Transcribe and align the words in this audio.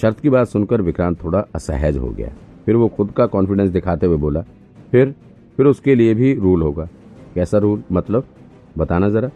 शर्त 0.00 0.20
की 0.20 0.30
बात 0.30 0.48
सुनकर 0.48 0.82
विक्रांत 0.82 1.22
थोड़ा 1.24 1.44
असहज 1.54 1.96
हो 1.96 2.08
गया। 2.10 2.28
फिर 2.66 2.76
वो 2.76 2.88
खुद 2.88 3.10
का 3.10 3.26
कॉन्फिडेंस 3.28 3.70
दिखाते 3.70 4.06
हुए 4.06 4.16
बोला, 4.18 4.40
फिर 4.92 5.14
फिर 5.58 5.66
उसके 5.66 5.94
लिए 5.94 6.14
भी 6.14 6.32
रूल 6.34 6.62
होगा। 6.62 6.88
कैसा 7.34 7.58
रूल 7.58 7.82
मतलब 7.92 8.24
बताना 8.78 9.08
जरा। 9.10 9.30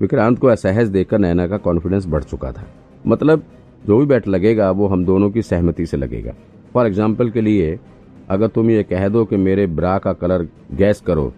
विक्रांत 0.00 0.38
को 0.38 0.46
असहज 0.48 0.88
देखकर 0.88 1.18
नैना 1.18 1.46
का 1.46 1.56
कॉन्फिडेंस 1.58 2.06
बढ़ 2.06 2.22
चुका 2.24 2.52
था। 2.52 2.66
मतलब 3.04 3.42
जो 3.84 3.98
भी 3.98 4.06
बैट 4.06 4.28
लगेगा, 4.28 4.70
वो 4.70 4.86
हम 4.88 5.04
दोनों 5.04 5.30
की 5.30 5.42
सहमति 5.42 5.86
से 5.86 5.96
लगेगा। 5.96 6.34
फॉर 6.74 6.86
एग्ज़ाम्पल 6.86 7.30
के 7.30 7.40
लिए, 7.40 7.78
अगर 8.28 8.48
तुम 8.48 8.70
ये 8.70 8.82
कह 8.82 9.08
दो 9.08 9.24
कि 9.24 9.36
मेरे 9.38 9.66
ब्रा 9.68 9.96
का 9.98 10.12
कलर 10.14 10.46
गैस 10.72 11.00
करो 11.00 11.32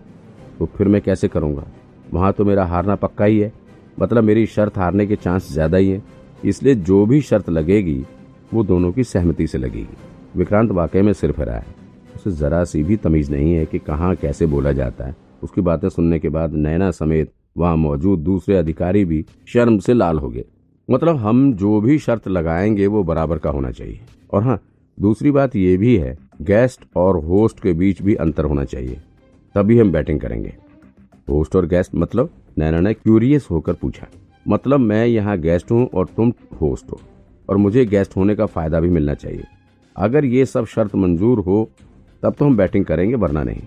तो 0.58 0.66
फिर 0.68 0.88
मैं 0.88 1.00
कैसे 1.02 1.28
करूँगा? 1.28 1.64
वहाँ 2.12 2.32
तो 2.32 2.44
मेरा 2.44 2.64
हारना 2.66 2.94
पक्का 2.96 3.24
ही 3.24 3.38
है। 3.38 3.52
मतलब 4.00 4.24
मेरी 4.24 4.46
शर्त 4.48 4.78
हारने 4.78 5.06
के 5.06 5.16
चांस 5.16 5.52
ज़्यादा 5.52 5.78
ही 5.78 5.90
है। 5.90 6.02
इसलिए 6.44 6.74
जो 6.76 7.04
भी 7.06 7.20
शर्त 7.22 7.48
लगेगी 7.50 8.04
वो 8.52 8.62
दोनों 8.64 8.92
की 8.92 9.04
सहमति 9.04 9.46
से 9.46 9.58
लगेगी 9.58 9.96
विक्रांत 10.36 10.70
वाकई 10.70 11.02
में 11.02 11.12
सिर 11.12 11.32
फिरा 11.32 11.54
है 11.54 11.74
उसे 12.16 12.30
जरा 12.30 12.64
सी 12.64 12.82
भी 12.82 12.96
तमीज 12.96 13.30
नहीं 13.30 13.54
है 13.54 13.66
कि 13.66 13.78
कहाँ 13.78 14.14
कैसे 14.16 14.46
बोला 14.46 14.72
जाता 14.72 15.04
है। 15.04 15.14
उसकी 15.42 15.60
बातें 15.60 15.88
सुनने 15.88 16.18
के 16.18 16.28
बाद 16.28 16.52
नैना 16.54 16.90
समेत 16.90 17.32
वहाँ 17.56 17.76
मौजूद 17.76 18.18
दूसरे 18.18 18.56
अधिकारी 18.56 19.04
भी 19.04 19.24
शर्म 19.46 19.78
से 19.78 19.94
लाल 19.94 20.18
हो 20.18 20.28
गए। 20.28 20.44
मतलब 20.90 21.16
हम 21.16 21.52
जो 21.52 21.80
भी 21.80 21.98
शर्त 21.98 22.28
लगाएँगे 22.28 22.86
वो 22.86 23.02
बराबर 23.04 23.38
का 23.38 23.50
होना 23.50 23.70
चाहिए। 23.70 24.00
और 24.32 24.42
हाँ 24.42 24.60
दूसरी 25.00 25.30
बात 25.30 25.56
यह 25.56 25.78
भी 25.78 25.96
है, 25.96 26.16
गेस्ट 26.42 26.80
और 26.96 27.24
होस्ट 27.24 27.60
के 27.60 27.72
बीच 27.72 28.02
भी 28.02 28.14
अंतर 28.14 28.44
होना 28.44 28.64
चाहिए। 28.64 29.00
तभी 29.54 29.78
हम 29.78 29.92
बैटिंग 29.92 30.20
करेंगे। 30.20 30.54
होस्ट 31.28 31.56
और 31.56 31.66
गेस्ट 31.66 31.94
मतलब? 31.94 32.30
नैना 32.58 32.80
ने 32.80 32.94
क्यूरियस 32.94 33.48
होकर 33.50 33.72
पूछा। 33.72 34.06
मतलब 34.48 34.80
मैं 34.80 35.06
यहाँ 35.06 35.38
गेस्ट 35.38 35.70
हूँ 35.70 35.88
और 35.94 36.06
तुम 36.06 36.32
होस्ट 36.60 36.90
हो। 36.92 37.00
और 37.48 37.56
मुझे 37.56 37.84
गेस्ट 37.86 38.16
होने 38.16 38.34
का 38.34 38.46
फ़ायदा 38.46 38.80
भी 38.80 38.88
मिलना 38.88 39.14
चाहिए। 39.14 39.44
अगर 39.96 40.24
ये 40.24 40.44
सब 40.46 40.66
शर्त 40.66 40.94
मंजूर 40.94 41.40
हो 41.40 41.68
तब 42.22 42.34
तो 42.34 42.44
हम 42.44 42.56
बैटिंग 42.56 42.84
करेंगे 42.84 43.14
वरना 43.14 43.42
नहीं। 43.42 43.62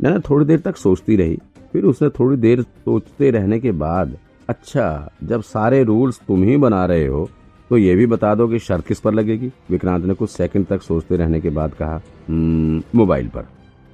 नैना 0.00 0.18
थोड़ी 0.20 0.46
देर 0.46 0.60
तक 0.60 0.76
सोचती 0.76 1.16
रही 1.16 1.38
फिर 1.72 1.84
उसने 1.84 2.08
थोड़ी 2.10 2.36
देर 2.36 2.62
सोचते 2.62 3.30
रहने 3.30 3.58
के 3.60 3.72
बाद 3.72 4.16
अच्छा 4.48 5.10
जब 5.24 5.42
सारे 5.42 5.82
रूल्स 5.84 6.20
तुम 6.28 6.42
ही 6.42 6.56
बना 6.56 6.84
रहे 6.86 7.06
हो 7.06 7.28
तो 7.70 7.76
ये 7.76 7.94
भी 7.94 8.06
बता 8.06 8.34
दो 8.34 8.46
कि 8.48 8.58
शर्त 8.58 8.86
किस 8.86 9.00
पर 9.00 9.14
लगेगी? 9.14 9.50
विक्रांत 9.70 10.04
ने 10.04 10.14
कुछ 10.14 10.30
सेकंड 10.30 10.66
तक 10.66 10.82
सोचते 10.82 11.16
रहने 11.16 11.40
के 11.40 11.50
बाद 11.50 11.74
कहा 11.74 12.00
हम्म, 12.28 12.82
मोबाइल 12.94 13.28
पर। 13.28 13.44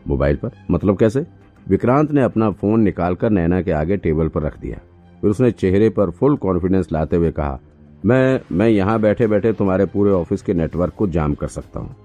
मोबाइल 0.06 0.36
पर? 0.36 0.50
मतलब 0.70 0.98
कैसे? 0.98 1.24
विक्रांत 1.66 2.10
ने 2.12 2.22
अपना 2.22 2.50
फ़ोन 2.50 2.80
निकालकर 2.80 3.30
नैना 3.30 3.60
के 3.62 3.72
आगे 3.72 3.96
टेबल 3.96 4.28
पर 4.28 4.42
रख 4.42 4.58
दिया। 4.60 4.78
फिर 5.20 5.30
उसने 5.30 5.50
चेहरे 5.50 5.88
पर 5.90 6.10
फुल 6.10 6.36
कॉन्फिडेंस 6.36 6.88
लाते 6.92 7.16
हुए 7.16 7.30
कहा 7.30 7.58
मैं 8.06 8.40
मैं 8.52 8.68
यहाँ 8.68 9.00
बैठे 9.00 9.26
बैठे 9.26 9.52
तुम्हारे 9.52 9.86
पूरे 9.86 10.10
ऑफ़िस 10.10 10.42
के 10.42 10.54
नेटवर्क 10.54 10.94
को 10.94 11.06
जाम 11.06 11.34
कर 11.34 11.48
सकता 11.48 11.80
हूँ। 11.80 11.96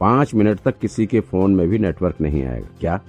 पाँच 0.00 0.34
मिनट 0.34 0.60
तक 0.60 0.78
किसी 0.78 1.06
के 1.06 1.20
फ़ोन 1.20 1.54
में 1.54 1.68
भी 1.68 1.78
नेटवर्क 1.78 2.20
नहीं 2.20 2.44
आएगा। 2.44 2.68
क्या? 2.80 3.00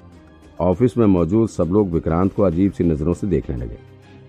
ऑफ़िस 0.59 0.97
में 0.97 1.05
मौजूद 1.05 1.49
सब 1.49 1.63
लोग 1.63 1.91
विक्रांत 1.91 2.33
को 2.33 2.43
अजीब 2.43 2.71
सी 2.71 2.83
नज़रों 2.83 3.13
से 3.13 3.27
देखने 3.27 3.55
लगे। 3.55 3.77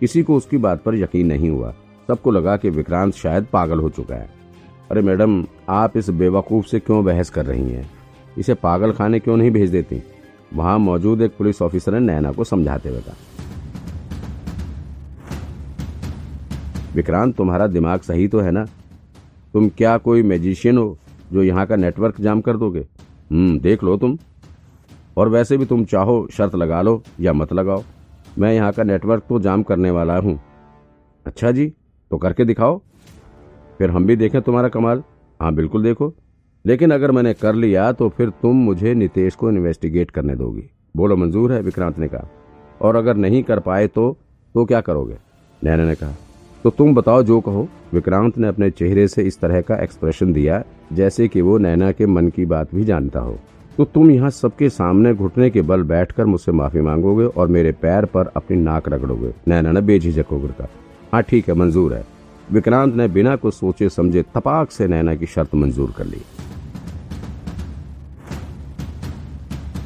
किसी 0.00 0.22
को 0.22 0.36
उसकी 0.36 0.56
बात 0.56 0.82
पर 0.82 0.94
यकीन 0.94 1.26
नहीं 1.26 1.50
हुआ। 1.50 1.74
सबको 2.08 2.30
लगा 2.30 2.56
कि 2.56 2.70
विक्रांत 2.70 3.14
शायद 3.14 3.46
पागल 3.52 3.80
हो 3.80 3.88
चुका 3.88 4.14
है। 4.14 4.30
अरे 4.90 5.02
मैडम, 5.02 5.46
आप 5.68 5.96
इस 5.96 6.10
बेवकूफ़ 6.10 6.66
से 6.66 6.80
क्यों 6.80 7.04
बहस 7.04 7.30
कर 7.30 7.46
रही 7.46 7.70
हैं? 7.70 7.90
इसे 8.38 8.54
पागल 8.54 8.92
खाने 8.92 9.18
क्यों 9.18 9.36
नहीं 9.36 9.50
भेज 9.50 9.70
देती? 9.70 10.02
वहाँ 10.54 10.78
मौजूद 10.78 11.22
एक 11.22 11.36
पुलिस 11.38 11.62
ऑफिसर 11.62 11.92
ने 11.92 12.00
नैना 12.00 12.32
को 12.32 12.44
समझाते 12.44 12.88
हुए 12.88 13.00
कहा। 13.00 13.37
विक्रांत, 16.94 17.36
तुम्हारा 17.36 17.66
दिमाग 17.66 18.00
सही 18.00 18.28
तो 18.28 18.40
है 18.40 18.50
ना? 18.50 18.64
तुम 19.52 19.68
क्या 19.68 19.96
कोई 19.98 20.22
मैजिशियन 20.22 20.78
हो 20.78 20.98
जो 21.32 21.42
यहाँ 21.42 21.66
का 21.66 21.76
नेटवर्क 21.76 22.20
जाम 22.20 22.40
कर 22.40 22.56
दोगे? 22.56 22.86
हम्म 23.30 23.58
देख 23.58 23.84
लो 23.84 23.96
तुम। 23.96 24.18
और 25.16 25.28
वैसे 25.28 25.56
भी 25.56 25.66
तुम 25.66 25.84
चाहो 25.84 26.28
शर्त 26.32 26.54
लगा 26.54 26.82
लो 26.82 27.02
या 27.20 27.32
मत 27.32 27.52
लगाओ। 27.52 27.82
मैं 28.38 28.52
यहाँ 28.54 28.72
का 28.72 28.82
नेटवर्क 28.82 29.22
तो 29.28 29.40
जाम 29.40 29.62
करने 29.62 29.90
वाला 29.90 30.16
हूँ। 30.16 30.38
अच्छा 31.26 31.50
जी 31.50 31.66
तो 32.10 32.18
करके 32.18 32.44
दिखाओ। 32.44 32.80
फिर 33.78 33.90
हम 33.90 34.06
भी 34.06 34.16
देखें 34.16 34.40
तुम्हारा 34.42 34.68
कमाल। 34.68 35.02
हाँ 35.40 35.54
बिल्कुल 35.54 35.82
देखो। 35.82 36.14
लेकिन 36.64 36.90
अगर 36.90 37.10
मैंने 37.10 37.34
कर 37.34 37.54
लिया 37.54 37.90
तो 37.92 38.08
फिर 38.08 38.30
तुम 38.30 38.56
मुझे 38.56 38.94
नितेश 38.94 39.34
को 39.34 39.50
इन्वेस्टिगेट 39.50 40.10
करने 40.10 40.36
दोगी। 40.36 40.70
बोलो, 40.96 41.16
मंजूर 41.16 41.52
है 41.52 41.60
विक्रांत 41.62 41.98
ने 41.98 42.08
कहा। 42.08 42.28
और 42.80 42.96
अगर 42.96 43.16
नहीं 43.16 43.42
कर 43.42 43.60
पाए 43.60 43.86
तो 43.86 44.16
तो 44.54 44.64
क्या 44.64 44.80
करोगे? 44.80 45.16
नैना 45.64 45.84
ने 45.84 45.94
कहा। 45.94 46.14
तो 46.64 46.70
तुम 46.70 46.94
बताओ 46.94 47.22
जो 47.22 47.40
कहो। 47.40 47.68
विक्रांत 47.92 48.38
ने 48.38 48.48
अपने 48.48 48.70
चेहरे 48.70 49.06
से 49.08 49.22
इस 49.22 49.40
तरह 49.40 49.60
का 49.60 49.76
एक्सप्रेशन 49.76 50.32
दिया, 50.32 50.62
जैसे 50.92 51.28
कि 51.28 51.40
वो 51.40 51.58
नैना 51.58 51.92
के 51.92 52.06
मन 52.06 52.28
की 52.28 52.44
बात 52.46 52.74
भी 52.74 52.84
जानता 52.84 53.20
हो। 53.20 53.38
तो 53.78 53.84
तुम 53.84 54.10
यहाँ 54.10 54.30
सबके 54.30 54.68
सामने 54.68 55.14
घुटने 55.14 55.50
के 55.50 55.62
बल 55.62 55.82
बैठकर 55.82 56.24
मुझसे 56.24 56.52
माफ़ी 56.52 56.80
मांगोगे 56.80 57.24
और 57.24 57.48
मेरे 57.48 57.72
पैर 57.72 58.04
पर 58.04 58.32
अपनी 58.36 58.56
नाक 58.56 58.88
रगड़ोगे। 58.88 59.32
नैना 59.48 59.72
ने 59.72 59.80
बेझिझक 59.80 60.26
होकर 60.30 60.52
कहा। 60.52 60.68
हाँ 61.12 61.22
ठीक 61.22 61.48
है, 61.48 61.54
मंजूर 61.54 61.94
है। 61.94 62.04
विक्रांत 62.52 62.94
ने 62.94 63.08
बिना 63.08 63.36
कुछ 63.36 63.54
सोचे 63.54 63.88
समझे 63.88 64.22
तपाक 64.34 64.70
से 64.70 64.88
नैना 64.88 65.14
की 65.14 65.26
शर्त 65.26 65.54
मंजूर 65.54 65.94
कर 65.96 66.06
ली। 66.06 66.22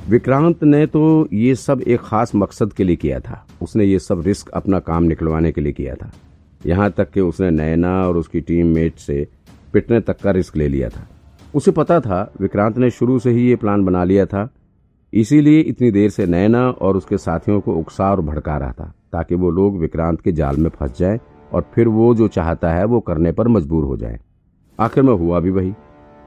विक्रांत 0.08 0.64
ने 0.64 0.86
तो 0.86 1.28
ये 1.32 1.54
सब 1.54 1.80
एक 1.80 2.00
खास 2.00 2.34
मकसद 2.34 2.72
के 2.72 2.84
लिए 2.84 2.96
किया 2.96 3.20
था। 3.20 3.44
उसने 3.62 3.84
ये 3.84 3.98
सब 3.98 4.22
रिस्क 4.26 4.48
अपना 4.48 4.78
काम 4.78 5.02
निकलवाने 5.02 5.52
के 5.52 5.60
लिए 5.60 5.72
किया 5.72 5.94
था। 5.94 6.10
यहाँ 6.66 6.90
तक 6.90 7.10
कि 7.10 7.20
उसने 7.20 7.50
नैना 7.50 8.08
और 8.08 8.16
उसकी 8.16 8.40
टीम 8.40 8.66
मेट 8.66 8.96
से 8.96 9.28
पिटने 9.72 10.00
तक 10.00 10.16
का 10.20 10.30
रिस्क 10.30 10.56
ले 10.56 10.68
लिया 10.68 10.88
था। 10.88 11.08
उसे 11.54 11.70
पता 11.70 12.00
था, 12.00 12.32
विक्रांत 12.40 12.78
ने 12.78 12.90
शुरू 12.90 13.18
से 13.18 13.30
ही 13.30 13.48
ये 13.48 13.56
प्लान 13.56 13.84
बना 13.84 14.04
लिया 14.04 14.26
था। 14.26 14.48
इसीलिए 15.14 15.60
इतनी 15.60 15.90
देर 15.90 16.10
से 16.10 16.26
नैना 16.26 16.70
और 16.70 16.96
उसके 16.96 17.18
साथियों 17.18 17.60
को 17.60 17.74
उकसा 17.74 18.10
और 18.10 18.20
भड़का 18.20 18.56
रहा 18.56 18.72
था, 18.72 18.94
ताकि 19.12 19.34
वो 19.34 19.50
लोग 19.50 19.78
विक्रांत 19.78 20.20
के 20.20 20.32
जाल 20.32 20.56
में 20.56 20.70
फंस 20.70 20.98
जाएँ 20.98 21.18
और 21.52 21.64
फिर 21.74 21.88
वो 21.88 22.14
जो 22.14 22.28
चाहता 22.28 22.72
है 22.72 22.84
वो 22.84 23.00
करने 23.00 23.32
पर 23.32 23.48
मजबूर 23.48 23.84
हो 23.84 23.96
जाए। 23.96 24.20
आखिर 24.80 25.02
में 25.02 25.14
हुआ 25.14 25.40
भी 25.40 25.50
वही। 25.50 25.72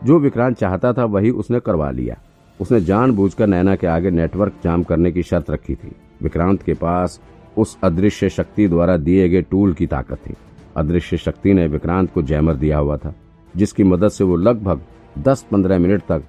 जो 0.03 0.19
विक्रांत 0.19 0.57
चाहता 0.57 0.93
था 0.93 1.05
वही 1.05 1.29
उसने 1.29 1.59
करवा 1.59 1.91
लिया। 1.91 2.17
उसने 2.61 2.81
जानबूझकर 2.81 3.47
नैना 3.47 3.75
के 3.75 3.87
आगे 3.87 4.09
नेटवर्क 4.09 4.53
जाम 4.63 4.83
करने 4.83 5.11
की 5.11 5.23
शर्त 5.23 5.49
रखी 5.49 5.75
थी। 5.75 5.91
विक्रांत 6.21 6.61
के 6.61 6.73
पास 6.73 7.21
उस 7.57 7.77
अदृश्य 7.83 8.29
शक्ति 8.29 8.67
द्वारा 8.67 8.97
दिए 8.97 9.27
गए 9.29 9.41
टूल 9.41 9.73
की 9.73 9.87
ताकत 9.87 10.17
थी। 10.19 10.33
अदृश्य 10.77 11.17
शक्ति 11.17 11.53
ने 11.53 11.67
विक्रांत 11.67 12.11
को 12.13 12.21
जैमर 12.21 12.55
दिया 12.55 12.77
हुआ 12.77 12.97
था, 12.97 13.13
जिसकी 13.53 13.83
मदद 13.83 14.09
से 14.09 14.23
वो 14.23 14.35
लगभग 14.35 14.81
10-15 15.19 15.79
मिनट 15.79 16.01
तक 16.01 16.23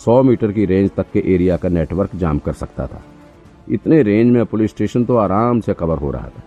100 0.00 0.22
मीटर 0.22 0.52
की 0.52 0.64
रेंज 0.64 0.90
तक 0.90 1.10
के 1.12 1.22
एरिया 1.34 1.56
का 1.56 1.68
नेटवर्क 1.68 2.16
जाम 2.16 2.38
कर 2.38 2.52
सकता 2.52 2.86
था। 2.86 3.02
इतने 3.70 4.02
रेंज 4.02 4.32
में 4.32 4.44
पुलिस 4.46 4.70
स्टेशन 4.70 5.04
तो 5.04 5.16
आराम 5.16 5.60
से 5.60 5.74
कवर 5.74 5.98
हो 5.98 6.10
रहा 6.10 6.28
था। 6.28 6.42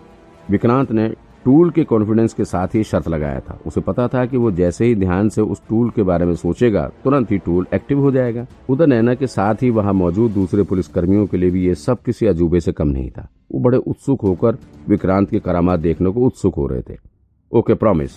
विक्रांत 0.50 0.91
ने 0.91 1.07
टूल 1.46 1.69
के 1.69 1.84
कॉन्फिडेंस 1.84 2.34
के 2.34 2.46
साथ 2.46 2.75
ही 2.75 2.84
शर्त 2.84 3.07
लगाया 3.07 3.40
था। 3.40 3.57
उसे 3.66 3.81
पता 3.81 4.07
था 4.07 4.25
कि 4.25 4.38
वो 4.38 4.52
जैसे 4.52 4.85
ही 4.85 4.96
ध्यान 4.96 5.29
से 5.29 5.41
उस 5.41 5.62
टूल 5.69 5.90
के 5.90 6.03
बारे 6.03 6.25
में 6.25 6.34
सोचेगा, 6.35 6.90
तुरंत 7.03 7.31
ही 7.31 7.38
टूल 7.38 7.67
एक्टिव 7.73 8.00
हो 8.00 8.12
जाएगा। 8.12 8.46
उधर 8.69 8.88
नैना 8.88 9.13
के 9.13 9.28
साथ 9.28 9.63
ही 9.63 9.69
वहाँ 9.69 9.94
मौजूद 9.94 10.31
दूसरे 10.31 10.63
पुलिसकर्मियों 10.63 11.25
के 11.28 11.38
लिए 11.38 11.50
भी 11.50 11.66
ये 11.66 11.75
सब 11.75 12.02
किसी 12.02 12.25
अजूबे 12.25 12.59
से 12.59 12.72
कम 12.72 12.88
नहीं 12.88 13.09
था। 13.09 13.28
वो 13.55 13.59
बड़े 13.61 13.77
उत्सुक 13.79 14.21
होकर 14.21 14.57
विक्रांत 14.88 15.29
के 15.29 15.39
करामात 15.39 15.79
देखने 15.79 16.09
को 16.11 16.21
उत्सुक 16.21 16.55
हो 16.55 16.66
रहे 16.67 16.81
थे। 16.81 16.97
ओके 17.51 17.73
प्रॉमिस 17.75 18.11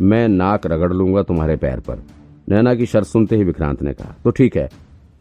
मैं 0.00 0.26
नाक 0.28 0.66
रगड़ 0.66 0.92
लूँगा 0.92 1.22
तुम्हारे 1.22 1.56
पैर 1.56 1.80
पर। 1.80 2.02
नैना 2.48 2.74
की 2.74 2.86
शर्त 2.86 3.06
सुनते 3.06 3.36
ही 3.36 3.44
विक्रांत 3.44 3.82
ने 3.82 3.92
कहा 3.92 4.14
तो 4.24 4.30
ठीक 4.30 4.56
है, 4.56 4.66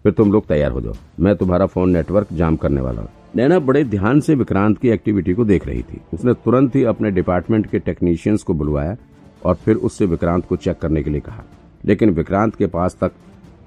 फिर 0.05 0.11
तुम 0.11 0.31
लोग 0.31 0.47
तैयार 0.47 0.71
हो 0.71 0.81
जाओ। 0.81 0.93
मैं 1.19 1.35
तुम्हारा 1.35 1.65
फ़ोन 1.65 1.89
नेटवर्क 1.89 2.27
जाम 2.33 2.55
करने 2.55 2.81
वाला 2.81 3.01
हूँ। 3.01 3.09
नैना 3.35 3.59
बड़े 3.59 3.83
ध्यान 3.85 4.19
से 4.19 4.35
विक्रांत 4.35 4.77
की 4.77 4.89
एक्टिविटी 4.89 5.33
को 5.33 5.45
देख 5.45 5.67
रही 5.67 5.81
थी। 5.81 6.01
उसने 6.13 6.33
तुरंत 6.35 6.75
ही 6.75 6.83
अपने 6.85 7.11
डिपार्टमेंट 7.11 7.67
के 7.67 7.79
टेक्नीशियंस 7.79 8.43
को 8.43 8.53
बुलवाया 8.53 8.95
और 9.45 9.55
फिर 9.55 9.75
उससे 9.77 10.05
विक्रांत 10.05 10.45
को 10.45 10.55
चेक 10.57 10.79
करने 10.79 11.03
के 11.03 11.09
लिए 11.09 11.21
कहा। 11.21 11.43
लेकिन 11.83 12.09
विक्रांत 12.11 12.55
के 12.55 12.67
पास 12.67 12.97
तक 13.01 13.11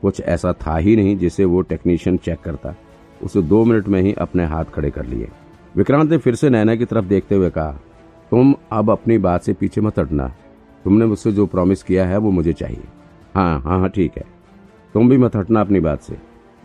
कुछ 0.03 0.21
ऐसा 0.23 0.53
था 0.63 0.77
ही 0.77 0.97
नहीं 0.97 1.17
जिसे 1.19 1.45
वो 1.45 1.61
टेक्नीशियन 1.63 2.17
चेक 2.17 2.41
करता। 2.41 2.75
उसे 3.21 3.43
दो 3.43 3.65
मिनट 3.65 3.89
में 3.89 4.01
ही 4.03 4.13
अपने 4.15 4.45
हाथ 4.47 4.65
खड़े 4.75 4.91
कर 4.91 5.07
लिए। 5.07 5.29
विक्रांत 5.77 6.11
ने 6.11 6.19
फिर 6.19 6.35
से 6.35 6.51
नैना 6.51 6.75
की 6.75 6.85
तरफ़ 6.85 7.05
देखते 7.05 7.35
हुए 7.35 7.51
कहा, 7.51 7.71
तुम 8.31 8.55
अब 8.73 8.91
अपनी 8.91 9.19
बात 9.19 9.43
से 9.43 9.53
पीछे 9.53 9.81
मत 9.81 9.99
हटना। 9.99 10.35
तुमने 10.85 11.07
मुझसे 11.07 11.33
जो 11.33 11.47
प्रॉमिस 11.47 11.83
किया 11.83 12.07
है 12.07 12.17
वो 12.17 12.31
मुझे 12.31 12.53
चाहिए। 12.53 12.85
हाँ 13.35 13.61
हाँ 13.61 13.81
हाँ 13.81 13.89
ठीक 13.89 14.13
है। 14.17 14.25
तुम 14.95 15.09
भी 15.09 15.17
मत 15.17 15.37
हटना 15.37 15.61
अपनी 15.61 15.81
बात 15.81 16.01
से। 16.01 16.17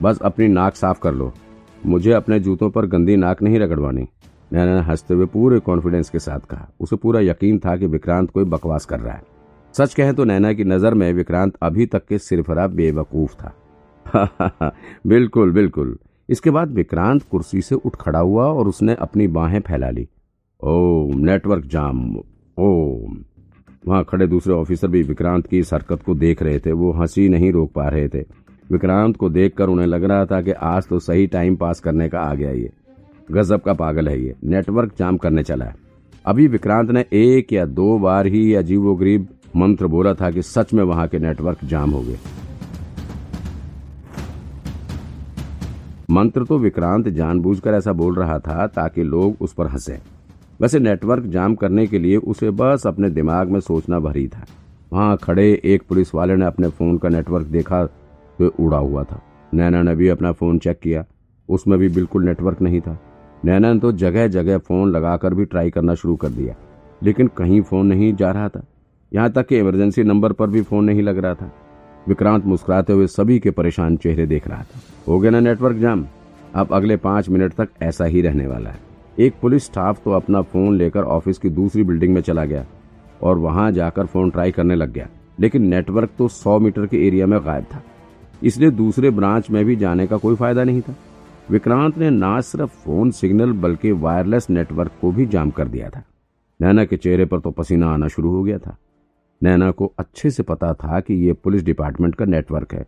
बस 0.01 0.19
अपनी 0.21 0.47
नाक 0.47 0.75
साफ़ 0.75 0.99
कर 0.99 1.13
लो। 1.13 1.33
मुझे 1.85 2.11
अपने 2.11 2.39
जूतों 2.39 2.69
पर 2.69 2.85
गंदी 2.85 3.15
नाक 3.15 3.41
नहीं 3.41 3.59
रगड़वानी। 3.59 4.07
नैना 4.53 4.75
ने 4.75 4.81
हँसते 4.81 5.13
हुए 5.13 5.25
पूरे 5.25 5.59
कॉन्फिडेंस 5.59 6.09
के 6.09 6.19
साथ 6.19 6.39
कहा। 6.39 6.69
उसे 6.79 6.95
पूरा 6.95 7.19
यकीन 7.19 7.59
था 7.59 7.77
कि 7.77 7.85
विक्रांत 7.85 8.31
कोई 8.31 8.43
बकवास 8.43 8.85
कर 8.85 8.99
रहा 8.99 9.13
है। 9.13 9.23
सच 9.73 9.93
कहें 9.93 10.15
तो 10.15 10.23
नैना 10.23 10.53
की 10.53 10.63
नज़र 10.63 10.93
में 10.93 11.13
विक्रांत 11.13 11.53
अभी 11.61 11.85
तक 11.85 12.05
के 12.05 12.17
सिरफरा 12.17 12.67
बेवकूफ़ 12.67 13.33
था। 13.33 13.55
बिल्कुल 15.07 15.51
बिल्कुल। 15.51 15.99
इसके 16.29 16.49
बाद 16.49 16.71
विक्रांत 16.71 17.23
कुर्सी 17.31 17.61
से 17.61 17.75
उठ 17.75 17.95
खड़ा 17.95 18.19
हुआ 18.19 18.45
और 18.45 18.67
उसने 18.67 18.93
अपनी 18.93 19.27
बाहें 19.27 19.59
फैला 19.59 19.89
ली। 19.89 20.07
ओम, 20.63 21.17
नेटवर्क 21.17 21.65
जाम। 21.65 22.15
ओम। 22.57 23.17
वहाँ 23.87 24.05
खड़े 24.09 24.27
दूसरे 24.27 24.53
ऑफिसर 24.53 24.87
भी 24.87 25.03
विक्रांत 25.03 25.47
की 25.47 25.59
इस 25.59 25.73
हरकत 25.73 26.03
को 26.03 26.15
देख 26.15 26.43
रहे 26.43 26.59
थे। 26.59 26.71
वो 26.71 26.91
हँसी 26.91 27.29
नहीं 27.29 27.51
रोक 27.51 27.71
पा 27.71 27.87
रहे 27.87 28.07
थे। 28.07 28.19
विक्रांत 28.71 29.17
को 29.17 29.29
देखकर 29.29 29.69
उन्हें 29.69 29.87
लग 29.87 30.03
रहा 30.03 30.25
था 30.25 30.41
कि 30.41 30.51
आज 30.51 30.87
तो 30.87 30.99
सही 30.99 31.27
टाइम 31.27 31.55
पास 31.55 31.79
करने 31.79 32.09
का 32.09 32.19
आ 32.19 32.33
गया 32.33 32.51
ये। 32.51 32.71
गजब 33.31 33.61
का 33.61 33.73
पागल 33.73 34.07
है 34.07 34.21
ये। 34.21 34.35
नेटवर्क 34.43 34.93
जाम 34.97 35.17
करने 35.17 35.43
चला 35.43 35.65
है। 35.65 35.75
अभी 36.25 36.47
विक्रांत 36.47 36.91
ने 36.91 37.05
एक 37.13 37.53
या 37.53 37.65
दो 37.65 37.99
बार 37.99 38.27
ही 38.27 38.53
अजीबो 38.53 38.95
गरीब 38.95 39.27
मंत्र 39.55 39.87
बोला 39.87 40.13
था 40.13 40.31
कि 40.31 40.41
सच 40.41 40.73
में 40.73 40.83
वहाँ 40.83 41.07
के 41.07 41.19
नेटवर्क 41.19 41.57
जाम 41.63 41.91
हो 41.91 42.01
गए। 42.01 42.17
मंत्र 46.17 46.43
तो 46.43 46.57
विक्रांत 46.57 47.07
जानबूझकर 47.07 47.73
ऐसा 47.73 47.93
बोल 47.93 48.15
रहा 48.15 48.39
था 48.39 48.67
ताकि 48.67 49.03
लोग 49.03 49.35
उस 49.41 49.53
पर 49.53 49.67
हंसे। 49.67 49.99
वैसे 50.61 50.79
नेटवर्क 50.79 51.23
जाम 51.23 51.55
करने 51.55 51.87
के 51.87 51.99
लिए 51.99 52.17
उसे 52.17 52.51
बस 52.51 52.87
अपने 52.87 53.09
दिमाग 53.09 53.49
में 53.49 53.59
सोचना 53.59 53.99
भरी 53.99 54.27
था। 54.27 54.45
वहाँ 54.93 55.17
खड़े 55.17 55.61
एक 55.63 55.83
पुलिस 55.89 56.15
वाले 56.15 56.35
ने 56.35 56.45
अपने 56.45 56.69
फ़ोन 56.69 56.97
का 56.97 57.09
नेटवर्क 57.09 57.47
देखा 57.47 57.85
तो 57.85 58.53
उड़ा 58.59 58.77
हुआ 58.77 59.03
था। 59.03 59.21
नैना 59.53 59.81
ने 59.81 59.95
भी 59.95 60.07
अपना 60.07 60.31
फ़ोन 60.31 60.59
चेक 60.59 60.79
किया। 60.79 61.05
उसमें 61.49 61.79
भी 61.79 61.89
बिल्कुल 61.89 62.25
नेटवर्क 62.25 62.61
नहीं 62.61 62.81
था। 62.81 62.99
नैना 63.45 63.73
ने 63.73 63.79
तो 63.79 63.91
जगह 63.91 64.27
जगह 64.27 64.57
फ़ोन 64.57 64.91
लगाकर 64.91 65.33
भी 65.33 65.45
ट्राई 65.45 65.69
करना 65.69 65.95
शुरू 65.95 66.15
कर 66.15 66.29
दिया। 66.29 66.55
लेकिन 67.03 67.27
कहीं 67.27 67.61
फ़ोन 67.61 67.87
नहीं 67.87 68.15
जा 68.15 68.31
रहा 68.31 68.49
था। 68.49 68.65
यहाँ 69.13 69.31
तक 69.31 69.47
कि 69.47 69.59
इमरजेंसी 69.59 70.03
नंबर 70.03 70.31
पर 70.31 70.47
भी 70.47 70.61
फ़ोन 70.61 70.85
नहीं 70.85 71.01
लग 71.01 71.17
रहा 71.17 71.33
था। 71.33 71.51
विक्रांत 72.07 72.45
मुस्कुराते 72.45 72.93
हुए 72.93 73.07
सभी 73.07 73.39
के 73.39 73.51
परेशान 73.51 73.97
चेहरे 73.97 74.25
देख 74.25 74.47
रहा 74.47 74.61
था। 74.61 74.79
हो 75.07 75.19
गया 75.19 75.31
ना 75.31 75.39
नेटवर्क 75.39 75.77
जाम? 75.77 76.05
अब 76.55 76.73
अगले 76.73 76.97
पाँच 76.97 77.29
मिनट 77.29 77.53
तक 77.53 77.69
ऐसा 77.81 78.05
ही 78.05 78.21
रहने 78.21 78.47
वाला 78.47 78.69
है। 78.69 78.79
एक 79.19 79.33
पुलिस 79.41 79.65
स्टाफ 79.65 80.03
तो 80.03 80.11
अपना 80.11 80.41
फ़ोन 80.41 80.77
लेकर 80.77 81.03
ऑफ़िस 81.03 81.37
की 81.37 81.49
दूसरी 81.49 81.83
बिल्डिंग 81.83 82.13
में 82.13 82.21
चला 82.21 82.45
गया 82.45 82.65
और 83.21 83.37
वहाँ 83.37 83.71
जाकर 83.71 84.05
फ़ोन 84.05 84.29
ट्राई 84.29 84.51
करने 84.51 84.75
लग 84.75 84.93
गया। 84.93 85.07
लेकिन 85.39 85.67
नेटवर्क 85.67 86.09
तो 86.17 86.27
सौ 86.27 86.59
मीटर 86.59 86.85
के 86.85 87.07
एरिया 87.07 87.25
में 87.25 87.39
गायब 87.45 87.63
था। 87.63 87.83
इसलिए 88.43 88.71
दूसरे 88.71 89.09
ब्रांच 89.09 89.49
में 89.49 89.65
भी 89.65 89.75
जाने 89.75 90.07
का 90.07 90.17
कोई 90.17 90.35
फ़ायदा 90.35 90.63
नहीं 90.63 90.81
था। 90.81 90.95
विक्रांत 91.51 91.97
ने 91.97 92.09
ना 92.09 92.41
सिर्फ़ 92.41 92.71
फ़ोन 92.71 93.11
सिग्नल 93.11 93.51
बल्कि 93.51 93.91
वायरलेस 93.91 94.49
नेटवर्क 94.49 94.91
को 95.01 95.11
भी 95.11 95.25
जाम 95.25 95.49
कर 95.49 95.67
दिया 95.67 95.89
था। 95.89 96.03
नैना 96.61 96.85
के 96.85 96.97
चेहरे 96.97 97.25
पर 97.25 97.39
तो 97.39 97.51
पसीना 97.51 97.93
आना 97.93 98.07
शुरू 98.07 98.31
हो 98.31 98.43
गया 98.43 98.57
था। 98.57 98.77
नैना 99.41 99.69
को 99.71 99.91
अच्छे 99.99 100.29
से 100.29 100.43
पता 100.43 100.73
था 100.73 100.99
कि 100.99 101.13
यह 101.27 101.35
पुलिस 101.43 101.63
डिपार्टमेंट 101.63 102.15
का 102.15 102.25
नेटवर्क 102.25 102.73
है, 102.73 102.85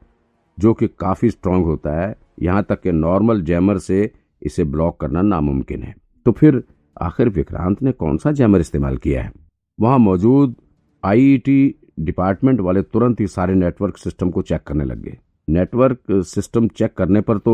जो 0.57 0.74
कि 0.74 0.88
काफ़ी 1.00 1.30
स्ट्रांग 1.30 1.66
होता 1.66 2.00
है। 2.01 2.16
यहाँ 2.42 2.63
तक 2.63 2.81
कि 2.81 2.92
नॉर्मल 2.92 3.42
जैमर 3.42 3.78
से 3.78 4.12
इसे 4.42 4.63
ब्लॉक 4.63 5.00
करना 5.00 5.22
नामुमकिन 5.22 5.84
है। 5.84 5.94
तो 6.25 6.31
फिर 6.31 6.63
आखिर 6.98 7.30
विक्रांत 7.30 7.81
ने 7.84 7.92
कौन 7.92 8.18
सा 8.18 8.31
जैमर 8.31 8.60
इस्तेमाल 8.60 8.98
किया 8.98 9.24
है? 9.24 9.31
वहाँ 9.80 9.98
मौजूद 10.00 10.56
आईईटी 11.04 11.75
डिपार्टमेंट 12.00 12.60
वाले 12.60 12.81
तुरंत 12.81 13.19
ही 13.19 13.28
सारे 13.28 13.54
नेटवर्क 13.54 13.98
सिस्टम 13.98 14.30
को 14.30 14.42
चेक 14.42 14.62
करने 14.62 14.84
लग 14.84 15.02
गए। 15.02 15.18
नेटवर्क 15.48 16.00
सिस्टम 16.12 16.68
चेक 16.68 16.94
करने 16.94 17.22
पर 17.22 17.38
तो 17.38 17.54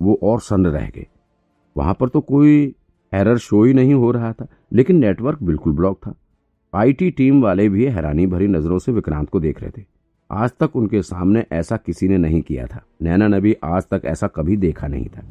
वो 0.00 0.18
और 0.22 0.40
सन्न 0.40 0.66
रह 0.66 0.88
गए। 0.88 1.06
वहाँ 1.76 1.94
पर 1.94 2.08
तो 2.08 2.20
कोई 2.20 2.74
एरर 3.12 3.38
शो 3.38 3.62
ही 3.64 3.74
नहीं 3.74 3.94
हो 3.94 4.10
रहा 4.10 4.32
था, 4.32 4.46
लेकिन 4.72 4.96
नेटवर्क 4.96 5.42
बिल्कुल 5.42 5.72
ब्लॉक 5.72 5.98
था। 5.98 6.14
आईटी 6.74 7.10
टीम 7.10 7.42
वाले 7.42 7.68
भी 7.68 7.84
हैरानी 7.84 8.26
भरी 8.26 8.46
नज़रों 8.46 8.78
से 8.78 8.92
विक्रांत 8.92 9.28
को 9.30 9.40
देख 9.40 9.60
रहे 9.60 9.70
थे। 9.78 9.84
आज 10.30 10.50
तक 10.60 10.76
उनके 10.76 11.02
सामने 11.02 11.44
ऐसा 11.52 11.76
किसी 11.76 12.08
ने 12.08 12.18
नहीं 12.18 12.42
किया 12.42 12.66
था। 12.66 12.82
नैना 13.02 13.28
ने 13.28 13.40
भी 13.40 13.56
आज 13.64 13.82
तक 13.82 14.02
ऐसा 14.04 14.26
कभी 14.26 14.56
देखा 14.56 14.86
नहीं 14.86 15.06
था। 15.06 15.22